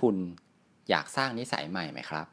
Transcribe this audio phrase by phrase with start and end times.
[0.00, 0.16] คุณ
[0.90, 2.26] อยากสร้างนิสัยใหม่ไหมครับ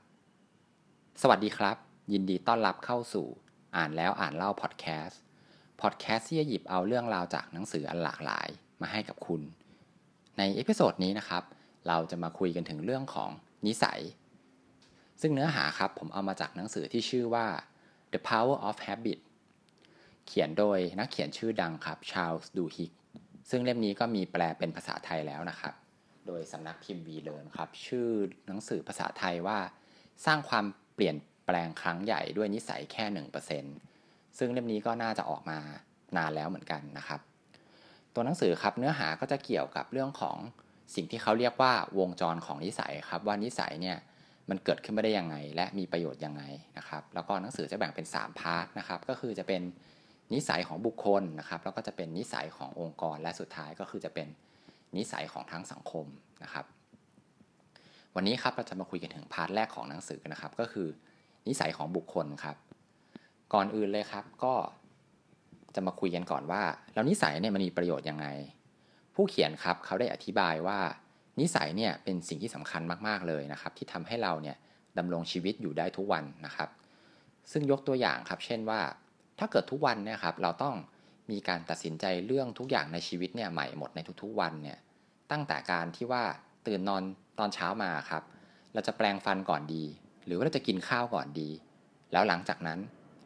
[1.21, 1.77] สวัสดีครับ
[2.13, 3.27] ยินดีต้อนรับเข้าสู่
[3.75, 5.19] อ่านแล้วอ่านเล่าพอดแคสต์
[5.81, 8.47] พอดแคสต์ที่จะหยิบเอาเรื่องราวจากหนังสืออันหลากหลาย
[8.81, 9.41] มาให้กับคุณ
[10.37, 11.43] ใน episode นี้นะครับ
[11.87, 13.29] เราจะมาคุยกันถึงเรื่องของ
[13.67, 14.01] นิสัย
[15.21, 17.47] ซึ่งเนื้อหาครับผมเอามาจากหนังสือที่ชื่อว่า
[18.11, 19.19] The Power of Habit
[20.27, 22.91] เขียนโดยนักเขียนชื่อดังครับชาลส์ดูฮิก
[23.49, 25.75] ซึ่งเล่มนี้ก็มีแปลเป็นภาษาไทยแล้วนะครับ
[26.27, 28.09] โดยสำนักพิมพ์วีเลนครับ ชื่อ
[28.47, 29.57] หนังสือภาษาไทยว่า
[30.25, 33.05] สร้างความเปลี่ยนแปลงครั้งใหญ่ด้วยนิสัยแค่
[33.71, 35.59] 1%ซึ่งเล่มนี้ก็น่าจะออกมา
[36.17, 37.19] นานแล้วเหมือนกันนะครับ
[38.13, 40.37] ตัวหนังสือครับเนื้อหาก็จะเกี่ยวกับเรื่องของ
[40.95, 43.97] สิ่งที่เขาเรียกว่าวงจรของนิสัยครับ ว่านิสัยเนี่ย
[44.49, 46.43] มันเกิดขึ้นมาได้ยังไง และมีประโยชน์ยังไง
[46.77, 49.61] นะครับ แล้วก็หนังสือจะแบ่งเป็น 3 พาร์ทนะครับ ก็คือจะเป็น
[50.33, 54.27] นิสัยของบุคคลนะครับ แล้วก็จะเป็นนิสัยขององค์กร และสุดท้ายก็คือจะเป็น
[54.95, 56.05] นิสัยของทั้งสังคม
[56.43, 56.65] นะครับ
[58.15, 60.87] วันนี้ครับเราจะมาคุยกันถึงพาร์ทแรกของหนังสือนะครับ ก็คือ
[61.47, 62.57] นิสัยของบุคคลครับ
[63.53, 64.53] ก่อนอื่นเลยครับก็
[65.75, 66.61] จะมาคุยกันก่อนว่า
[66.93, 68.27] แล้วนิสัยเนี่ยมันมีประโยชน์ยังไง
[69.15, 70.79] ผู้เขียนครับเขาได้อธิบายว่า
[71.39, 74.57] นิสัยเนี่ยเป็นสิ่งที่สำคัญมากๆเลยนะครับ ที่ทำให้เราเนี่ย
[74.97, 76.69] ดำรงชีวิตอยู่ได้ทุกวันนะครับ
[77.51, 78.81] ซึ่งยกตัวอย่างครับ เช่นว่า
[79.39, 80.75] ถ้าเกิดทุกวันเนี่ยครับเราต้อง
[81.31, 84.77] มีการตัดสินใจเรื่องทุกอย่างในชีวิตเนี่ยใหม่หมดในทุกๆวันเนี่ย
[85.31, 86.23] ตั้งแต่การที่ว่า
[86.67, 87.03] ตื่นนอน
[87.39, 88.23] ตอนเช้ามาครับ
[88.73, 89.83] เราจะแปลงฟันก่อนดี
[90.25, 91.49] หรือว่าเราจะกินข้าวก่อนดี
[92.11, 92.79] แล้วหลังจากนั้น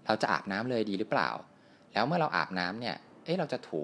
[0.06, 1.30] เราจะอาบน้ำเลยดีหรือเปล่า
[1.94, 3.84] แล้วเมื่อเราอาบน้ำเนี่ยเอ๊ะเราจะถู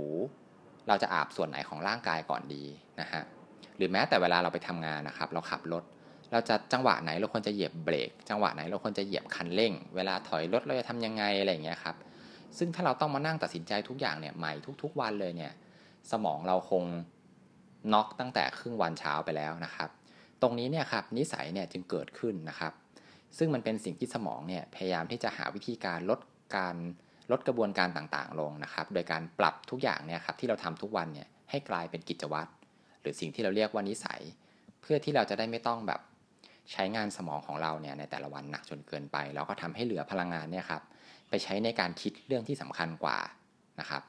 [0.88, 2.64] เราจะอาบส่วนไหนของร่างกายก่อนดี
[3.02, 3.24] นะฮะ
[3.78, 5.84] หรือแม้แต่เวลาเราไปทำงานนะครับ เราขับรถ
[6.32, 11.96] เราจะจังหวะไหนเราควรจะเหยียบเบรก จังหวะไหนเราควรจะเหยียบคันเร่ง เวลาถอยรถเราจะทำยังไงอะไรอย่างเงี้ยครับ
[12.58, 14.54] ซึ่งถ้าเราต้องมานั่งตัดสินใจทุกอย่างเนี่ยใหม่
[14.84, 15.52] ทุก ๆ วันเลยเนี่ย
[16.12, 16.84] สมองเราคง
[17.94, 19.90] น็อกตั้งแต่ครึ่งวันเช้าไปแล้วนะครับ
[20.42, 22.74] ตรงนี้เนี่ยครับนิสัยเนี่ยจึงเกิดขึ้นนะครับ
[23.38, 26.20] ซึ่งมันเป็นสิ่งที่สมองเนี่ยพยายามที่จะหาวิธีการลด
[26.58, 26.76] การ
[27.32, 32.50] ลดกระบวนการต่างๆ ลงนะครับ โดยการปรับทุกอย่างเนี่ยครับที่เราทำทุกวันเนี่ยให้กลายเป็นกิจวัตร
[33.02, 34.22] หรือสิ่งที่เราเรียกว่านิสัย
[34.82, 36.02] เพื่อที่เราจะได้ไม่ต้องแบบ
[36.72, 40.82] ใช้งานสมองของเราเนี่ยในแต่ละวันหนักจนเกินไปแล้วก็ทำให้เหลือพลังงานเนี่ยครับ
[41.30, 43.18] ไปใช้ในการคิดเรื่องที่สำคัญกว่า
[43.80, 44.04] นะครับ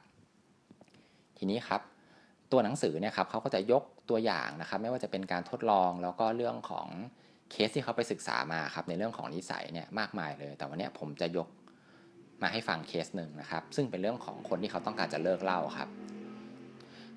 [1.37, 1.81] ทีนี้ครับ
[2.51, 6.87] ตัวหนังสือเนี่ยครับเขาก็จะยกตัวอย่างนะครับ ไม่ว่าจะเป็นการทดลองแล้วก็เรื่องของ
[7.51, 11.47] เคสที่เขาไปศึกษามาครับในเรื่องของนิสัยเนี่ยมากมายเลย แต่วันนี้ผมจะยก
[12.41, 15.89] มาให้ฟังเคสหนึ่งนะครับ ซึ่งเป็นเรื่องของคนที่เขาต้องการจะเลิกเหล้าครับ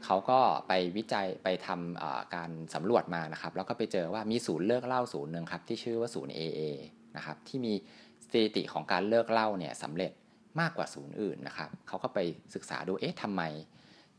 [0.05, 0.39] เขาก็
[0.69, 6.61] ไปวิจัยไปทำการสำรวจมานะครับ แล้วก็ไปเจอว่ามีศูนย์เลิกเล่าศูนย์หนึ่งครับที่ชื่อว่าศูนย์ AA
[7.17, 7.75] นะครับที่มี
[8.33, 10.13] สถิติของการเลิกเล่าเนี่ยสำเร็จ
[10.61, 12.19] มากกว่าศูนย์อื่นนะครับเขาก็ไป
[12.55, 13.43] ศึกษาดูเอ๊ะทำไม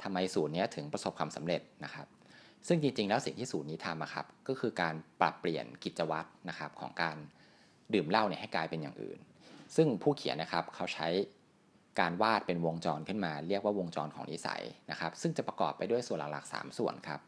[0.03, 2.07] ทำไมศูนย์นี้ถึงประสบความสำเร็จนะครับ
[2.67, 7.17] ซึ่งจริงๆ แล้วสิ่งที่ศูนย์นี้ทำครับก็คือการปรับเปลี่ยนกิจวัตรนะครับของการ
[7.93, 9.19] ดื่มเหล้าเนี่ยให้กลายเป็นอย่างอื่น
[9.75, 11.07] ซึ่งผู้เขียนนะครับเขาใช้
[11.99, 17.19] การวาดเป็นวงจรขึ้นมา เรียกว่าวงจรของนิสัยนะครับ ซึ่งจะประกอบไปด้วยส่วนหลักๆ3ส่วนครับ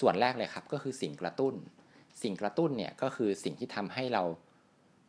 [0.00, 1.54] ส่วนแรกเลยครับก็คือสิ่งกระตุ้น
[2.22, 4.22] สิ่งกระตุ้นเนี่ยก็คือสิ่งที่ทำให้เรา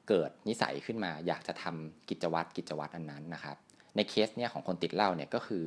[0.10, 3.58] เกิดนิสัยขึ้นมา อยากจะทำกิจวัตรกิจวัตรอันนั้นนะครับ
[3.96, 5.64] ในเคสเนี่ยของคนติดเหล้าเนี่ยก็คือ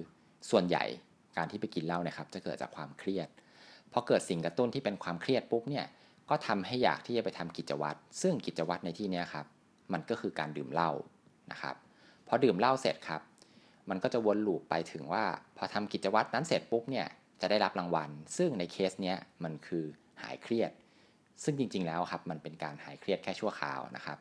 [0.50, 0.84] ส่วนใหญ่
[1.36, 3.28] การที่ไปกินเหล้านะครับ จะเกิดจากความเครียด
[3.92, 5.86] พอเกิดสิ่งกระตุ้นที่เป็นความเครียดปุ๊บเนี่ย
[6.30, 9.46] ก็ทำให้อยากที่จะไปทำกิจวัตรซึ่งกิจวัตรในที่นี้ครับ
[9.92, 10.90] มันก็คือการดื่มเหล้า
[11.52, 11.76] นะครับ
[12.28, 13.22] พอดื่มเหล้าเสร็จครับ
[13.90, 15.24] มันก็จะวนลูปไปถึงว่า
[15.56, 17.06] พอทำกิจวัตรนั้นเสร็จปุ๊บเนี่ย
[17.40, 19.84] จะได้รับรางวัล ซึ่งในเคสเนี้ยมันคือ
[20.22, 20.72] หายเครียด
[21.44, 24.18] ซึ่งจริงๆแล้วครับมันเป็นการหายเครียดแค่ชั่วคราวนะครับ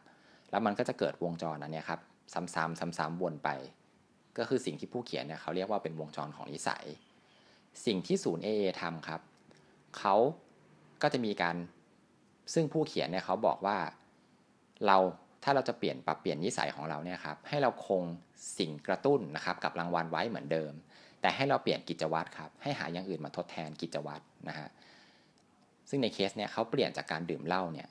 [0.51, 1.99] แล้วมันก็จะเกิดวงจรอันนี้ครับ
[2.33, 3.49] ซ้ำๆซ้ำๆวนไป
[4.37, 6.85] ก็คือสิ่งที่ผู้เขียนเนี่ยเขาเรียกว่าเป็นวงจรของนิสัย
[7.85, 9.21] สิ่งที่ศูนย์ AA ทำครับ
[9.97, 10.15] เขา
[11.01, 11.55] ก็จะมีการ
[12.53, 13.77] ซึ่งผู้เขียนเนี่ยเขาบอกว่า
[14.85, 14.97] เรา
[15.43, 18.03] ถ้าเราจะเปลี่ยนปรับเปลี่ยนนิสัยของเราเนี่ยครับให้เราคง
[18.57, 20.73] สิ่งกระตุ้นนะครับกับรางวัลไว้เหมือนเดิม
[21.21, 24.67] แต่ให้เราเปลี่ยนกิจวัตรครับให้หาอย่างอื่นมาทดแทนกิจวัตรนะฮะ
[25.89, 27.87] ซึ่งในเคสเนี่ยเขาเปลี่ยนจากการดื่มเหล้าเนี่ย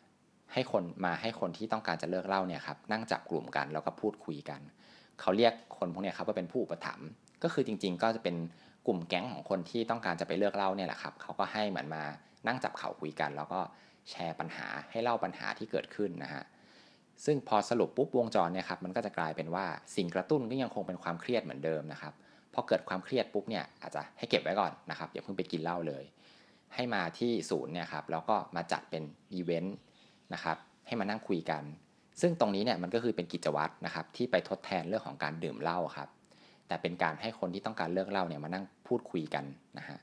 [0.55, 4.61] ให้คนมาให้คนที่ต้องการจะเลิกเหล้าเนี่ยครับนั่งจับกลุ่มกันแล้วก็พูดคุยกัน
[5.21, 7.09] เขาเรียกคนพวกนี้ครับว่าเป็นผู้อุปถัมภ์
[7.43, 8.37] ก็คือจริง ๆ ก็จะเป็น
[8.87, 12.03] กลุ่มแก๊งของคนที่ต้องการจะไปเลิกเหล้าเนี่ยแหละครับเขาก็ให้เหมือนมา
[12.47, 13.61] นั่งจับเข่าคุยกัน แล้วก็
[14.11, 16.43] แชร์ปัญหาให้เล่าปัญหาที่เกิดขึ้นนะฮะ
[17.25, 19.65] ซึ่งพอสรุปปุ๊บวงจรเนี่ยครับมันก็จะกลายเป็นว่า
[19.97, 22.13] สิ่งกระตุ้นก็ยังคงเป็นความเครียดเหมือนเดิมนะครับ
[22.55, 26.05] พอเกิดความเครียดปุ๊บเนี่ยอาจจะให้เก็บไว้ก่อนนะครับอย่าเพิ่งไปกินเหล้าเลย
[26.75, 29.03] ให้มาที่ศูนย์เนี่ยครับแล้วก็มาจัดเป็น
[29.33, 29.77] อีเวนต์
[30.35, 30.57] นะครับ
[30.87, 31.63] ให้มานั่งคุยกัน
[32.21, 36.09] ซึ่งตรงนี้เนี่ยมันก็คือเป็นกิจวัตรนะครับที่ไปทดแทนเรื่องของการดื่มเหล้าครับ
[36.69, 39.45] แต่เป็นการให้คนที่ต้องการเลิกเหล้าเนี่ยมานั่งพูดคุยกัน
[39.79, 39.99] นะฮะ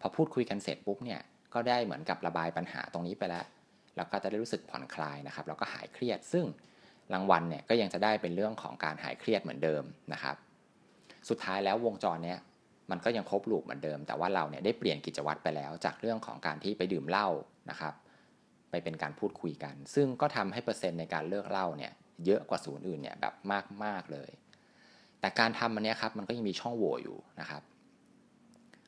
[0.00, 1.20] พอพูดคุยกันเสร็จปุ๊บเนี่ย
[1.54, 3.44] ก็ได้เหมือนกับระบายปัญหาตรงนี้ไปแล้ว
[3.96, 6.44] แล้วก็จะได้รู้สึกผ่อนคลายนะครับแล้วก็หายเครียด ซึ่ง
[7.12, 9.82] รางวัลเนี่ยก็ยังจะได้เป็นเรื่องของการหายเครียดเหมือนเดิม
[10.12, 10.36] นะครับ
[11.28, 12.38] สุดท้ายแล้ววงจรเนี้ย
[12.90, 17.28] มันก็ยังครบลูปเหมือนเดิม แต่ว่าเราเนี่ยได้เปลี่ยนกิจวัตรไปแล้ว จากเรื่องของการที่ไปดื่มเหล้า
[17.70, 17.94] นะครับ
[18.84, 21.92] เป็นการพูดคุยกัน ซึ่งก็ทำให้เปอร์เซ็นต์ในการเลิกเหล้าเนี่ย
[22.26, 23.34] เยอะกว่าศูนย์อื่นเนี่ยแบบ
[23.84, 24.30] มากๆเลย
[25.20, 27.62] แต่การทำมันนี้ครับมันก็ยังมีช่องโหว่อยู่นะครับ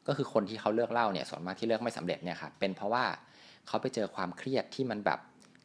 [0.07, 3.05] ก็คือคนที่เขาเลิกเหล้าเนี่ยส่วนมากที่เลิกไม่สำเร็จเนี่ยครับเป็นเพราะว่า
[3.67, 5.21] เขาไปเจอความเครียดที่มันแบบ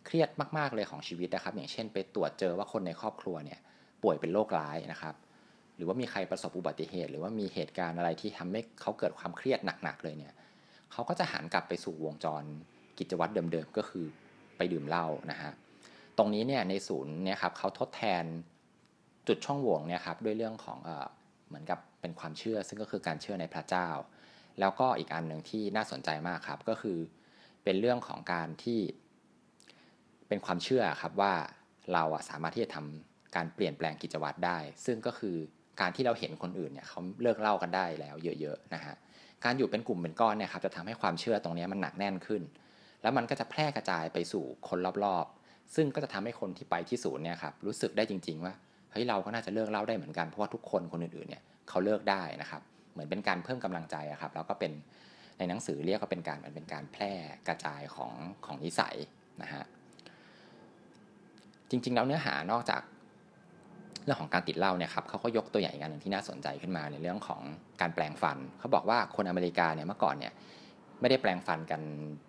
[0.05, 3.59] เครียดมากๆเลยของชีวิตนะครับ อย่างเช่น ไปตรวจเจอว่าคนในครอบครัวเนี่ย
[4.03, 5.15] ป่วยเป็นโรคร้ายนะครับ
[5.75, 10.33] หรือว่ามีใครประสบอุบัติเหตุ หรือว่ามีเหตุการณ์อะไรที่ทำให้เขาเกิดความเครียดหนักๆเลยเนี่ย
[10.91, 12.43] เขาก็จะหันกลับไปสู่วงจร
[12.99, 14.05] กิจวัตรเดิมๆ ก็คือ
[14.57, 15.51] ไปดื่มเหล้านะฮะ
[16.17, 18.23] ตรงนี้เนี่ยในศูนย์เนี่ยครับเขาทดแทน
[19.27, 20.79] จุดช่องโหว่เนี่ยครับด้วยเรื่องของ
[21.47, 23.89] เหมือนกับเป็นความเชื่อ ซึ่งก็คือการเชื่อในพระเจ้า
[24.59, 26.97] แล้วก็อีกอันหนึ่งที่น่าสนใจมากครับก็คือ
[27.63, 28.79] เป็นเรื่องของการที่
[30.27, 31.33] เป็นความเชื่อครับว่า
[31.93, 35.35] เราอะสามารถที่จะทำการเปลี่ยนแปลงกิจวัตรได้ ซึ่งก็คือ
[35.81, 38.95] การที่เราเห็นคนอื่นเนี่ยเขาเลิกเล่ากันได้แล้วเยอะๆนะฮะ
[39.43, 42.41] การอยู่เป็นกลุ่มเป็นก้อนเนี่ยครับจะทำให้ความเชื่อตรงนี้มันหนักแน่นขึ้น
[43.03, 48.53] แล้วมันก็จะแพร่กระจายไปสู่คนรอบๆ ซึ่งก็จะทำให้คนที่ไปที่ศูนย์เนี่ยครับรู้สึกได้จริง ๆ ว่า
[48.91, 52.61] เฮ้ยเราก็น่าจะเลิกเล่าได้เหมือนกันเพราะว่าทุกคนคนอื่นๆเนี่ยเขาเลิกได้นะครับ
[52.93, 54.71] เหมือนเป็นการเพิ่มกำลังใจครับแล้วก็เป็น
[55.37, 57.13] ในหนังสือเรียกว่าเป็นการมันเป็นการแพร่
[57.47, 58.13] กระจายของ
[58.45, 58.95] ของนิสัย
[59.41, 59.63] นะฮะ
[61.69, 62.81] จริงๆแล้วเนื้อหานอกจาก
[64.03, 67.41] เรื่องของการติดเหล้าเนี่ยครับเขาก็ยกตัวอย่างอีกอันหนึ่งที่น่าสนใจขึ้นมาในเรื่องของ
[67.81, 70.33] การแปลงฟัน เขาบอกว่าคนอเมริกาเนี่ยเมื่อก่อนเนี่ย
[71.01, 71.81] ไม่ได้แปลงฟันกัน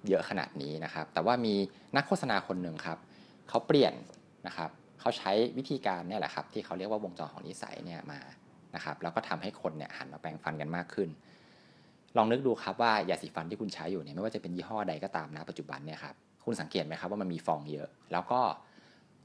[0.08, 1.54] เยอะขนาดนี้นะครับ แต่ว่ามี
[1.96, 2.98] นักโฆษณาคนหนึ่งครับ
[3.48, 3.94] เขาเปลี่ยน
[4.46, 4.70] นะครับ
[5.00, 8.20] เขาใช้วิธีการเนี่ยแหละครับที่เขาเรียกว่าวงจรของนิสัยเนี่ยมา
[8.74, 11.08] นะครับแล้วก็ทำให้คนเนี่ยหันมาแปลงฟันกันมากขึ้น
[12.16, 16.14] ลองนึกดูครับว่ายาสีฟันที่คุณใช้อยู่เนี่ยไม่ว่าจะเป็นยี่ห้อใดก็ตามนะปัจจุบันเนี่ยครับ
[16.44, 18.40] คุณสังเกตไหมครับว่ามันมีฟองเยอะ แล้วก็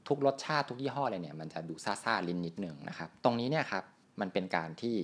[0.08, 3.84] ทุกรสชาติทุกยี่ห้อเลยเนี่ยมันจะดูซ่าๆลิ้นนิดหนึ่งนะครับ ตรงนี้เนี่ยครับ
[4.20, 4.96] มันเป็นการที่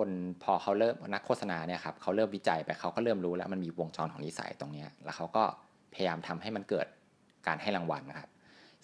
[0.00, 0.10] คน
[0.44, 5.44] พอเขาเริ่มนักโฆษณาเนี่ยครับเขาเริ่มวิจัยไปเขาก็เริ่มรู้แล้วมันมีวงจรของนิสัยตรงนี้แล้วเขาก็
[5.94, 6.86] พยายามทำให้มันเกิด
[7.46, 8.28] การให้รางวัลนะครับ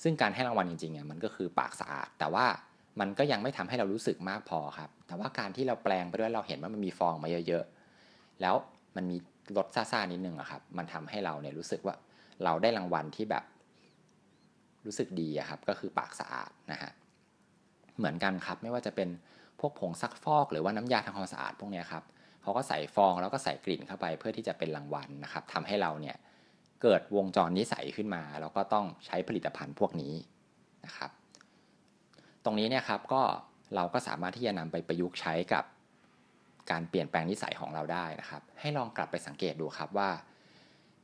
[0.03, 2.47] ซึ่งการให้รางวัลจริงๆเนี่ยมันก็คือปากสะอาด แต่ว่า
[3.01, 8.55] มันก็ยังไม่ทำให้เรารู้สึกมากพอครับ แต่ว่าการที่เราแปลงไปด้วยเราเห็นว่ามันมีฟองมาเยอะๆ แล้ว
[8.97, 9.17] มันมี
[9.57, 11.97] รสซ่าๆนิดนึงอะครับ มันทำให้เราเนี่ยรู้สึกว่า
[12.45, 13.45] เราได้รางวัลที่แบบ
[14.87, 16.93] รู้สึกดีอะครับ ก็คือปากสะอาดนะฮะ
[17.99, 19.09] เหมือนกันครับ ไม่ว่าจะเป็น
[19.61, 22.05] พวกผงซักฟอกหรือว่าน้ำยาทำความสะอาดพวกนี้ครับ
[22.43, 26.17] เขาก็ใส่ฟองแล้วก็ใส่กลิ่นเข้าไปเพื่อที่จะเป็นรางวัลนะครับทำให้เราเนี่ย
[26.83, 30.15] เกิดวงจรนิสัยขึ้นมา แล้วก็ต้องใช้ผลิตภัณฑ์พวกนี้
[30.85, 31.11] นะครับ
[32.45, 33.23] ตรงนี้เนี่ยครับก็
[33.75, 35.65] เราก็สามารถที่จะนำไปประยุกต์ใช้กับ
[36.71, 40.11] การเปลี่ยนแปลงนิสัยของเราได้นะครับ ให้ลองกลับไปสังเกตดูครับว่า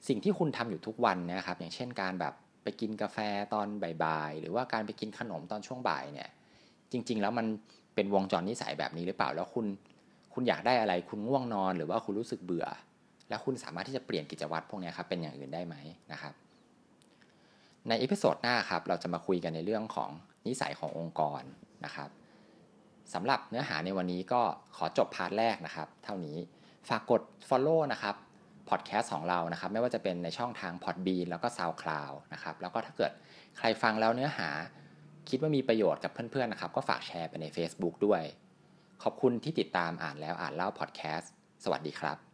[0.08, 3.19] สิ่งที่คุณทำอยู่ทุกวันนะครับ อย่างเช่นการแบบไปกินกาแฟ
[3.54, 3.66] ตอน
[4.04, 6.31] บ่ายๆหรือว่าการไปกินขนมตอนช่วงบ่ายเนี่ย
[6.93, 7.46] จริง ๆ แล้วมัน
[7.94, 9.67] เป็นวงจรนิสัยแบบนี้หรือเปล่า แล้วคุณ
[10.35, 12.67] คุณอยากได้อะไรคุณง่วงนอน หรือว่าคุณรู้สึกเบื่อ
[13.29, 15.77] แล้วคุณสามารถที่จะเปลี่ยนกิจวัตรพวกนี้ครับเป็นอย่างอื่นได้ไหม
[16.12, 16.35] นะครับ
[17.89, 20.11] ใน episode หน้าครับเราจะมาคุยกันในเรื่องของ
[20.47, 21.43] นิสัยขององค์กร
[21.85, 22.11] นะครับ
[23.15, 24.43] สำหรับเนื้อหาในวันนี้ก็
[24.77, 26.37] ขอจบ part แรกนะครับ เท่านี้
[26.88, 28.15] ฝากกด follow นะครับ
[28.69, 33.12] พอดแคสต์ของเรานะครับไม่ว่าจะเป็นในช่องทาง Podbean แล้วก็ SoundCloud นะครับแล้วก็ถ้าเกิด
[33.59, 34.49] ใครฟังแล้วเนื้อหา
[35.29, 38.23] คิดว่ามีประโยชน์กับเพื่อนๆนะครับ ก็ฝากแชร์ไปใน Facebook ด้วย
[39.02, 41.33] ขอบคุณที่ติดตามอ่านแล้วอ่านเล่าพอดแคสต์
[41.64, 42.32] สวัสดีครับ